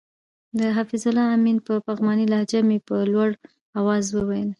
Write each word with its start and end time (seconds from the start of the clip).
د 0.59 0.59
حفیظ 0.77 1.03
الله 1.09 1.25
آمین 1.35 1.57
په 1.67 1.73
پغمانۍ 1.87 2.25
لهجه 2.33 2.59
مې 2.67 2.77
په 2.87 2.95
لوړ 3.13 3.29
اواز 3.79 4.05
وویل. 4.11 4.49